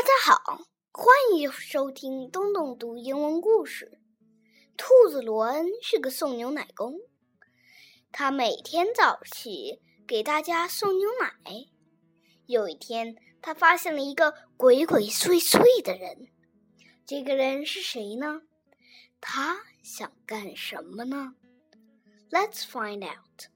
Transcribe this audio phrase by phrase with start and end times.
[0.00, 4.00] 大家好，欢迎收听东东读英文故事。
[4.74, 7.00] 兔子罗恩是个送牛奶工，
[8.10, 11.34] 他每天早起给大家送牛奶。
[12.46, 16.28] 有一天，他发现了一个鬼鬼祟祟的人。
[17.04, 18.40] 这个人是谁呢？
[19.20, 21.34] 他想干什么呢
[22.30, 23.48] ？Let's find out.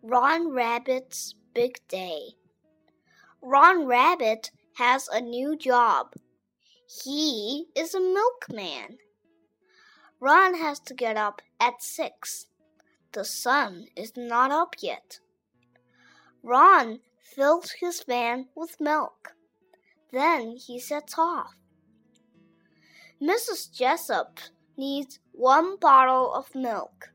[0.00, 2.36] Ron Rabbit's Big Day.
[3.40, 6.14] Ron Rabbit has a new job.
[7.02, 8.98] He is a milkman.
[10.20, 12.46] Ron has to get up at six.
[13.12, 15.20] The sun is not up yet.
[16.42, 19.34] Ron fills his van with milk.
[20.12, 21.54] Then he sets off.
[23.22, 23.72] Mrs.
[23.72, 24.40] Jessup
[24.76, 27.12] needs one bottle of milk.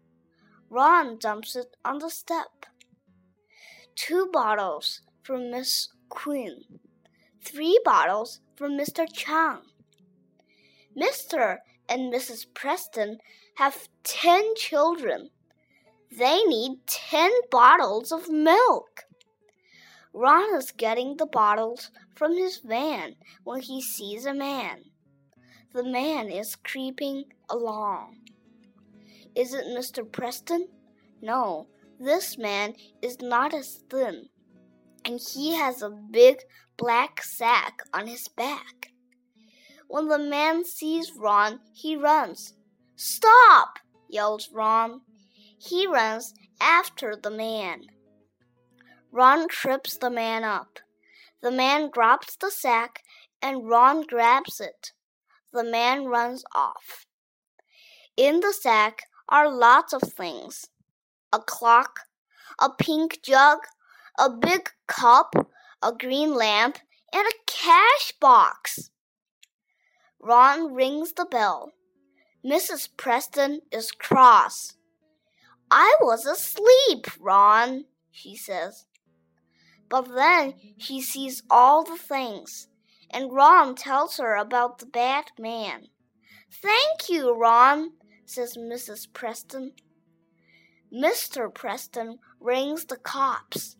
[0.70, 2.66] Ron dumps it on the step.
[3.96, 6.64] Two bottles for Miss Quinn.
[7.42, 9.08] Three bottles for Mr.
[9.12, 9.62] Chang.
[10.96, 11.60] Mr.
[11.88, 12.46] and Mrs.
[12.54, 13.20] Preston
[13.56, 15.30] have ten children.
[16.12, 19.06] They need ten bottles of milk.
[20.14, 24.86] Ron is getting the bottles from his van when he sees a man.
[25.74, 28.18] The man is creeping along.
[29.36, 30.10] Is it Mr.
[30.12, 30.68] Preston?
[31.22, 31.68] No,
[32.00, 34.30] this man is not as thin,
[35.10, 36.38] and he has a big
[36.78, 38.92] black sack on his back.
[39.88, 42.54] When the man sees Ron, he runs.
[42.96, 43.80] Stop!
[44.08, 45.02] yells Ron.
[45.58, 47.88] He runs after the man.
[49.12, 50.78] Ron trips the man up.
[51.42, 53.02] The man drops the sack
[53.42, 54.92] and Ron grabs it.
[55.52, 57.08] The man runs off.
[58.16, 60.68] In the sack are lots of things
[61.34, 62.02] a clock,
[62.60, 63.60] a pink jug,
[64.18, 65.36] a big cup,
[65.84, 66.80] a green lamp,
[67.14, 68.92] and a cash box.
[70.22, 71.74] Ron rings the bell.
[72.46, 72.90] Mrs.
[72.98, 74.76] Preston is cross.
[75.72, 78.86] I was asleep, Ron, she says.
[79.90, 82.68] But then she sees all the things,
[83.10, 85.88] and Ron tells her about the bad man.
[86.52, 87.92] Thank you, Ron,
[88.26, 89.12] says Mrs.
[89.12, 89.74] Preston.
[90.94, 91.54] Mr.
[91.54, 93.78] Preston rings the cops.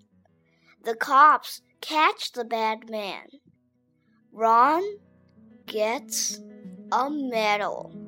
[0.84, 3.28] The cops catch the bad man.
[4.32, 4.84] Ron
[5.66, 6.40] gets
[6.92, 7.99] a medal.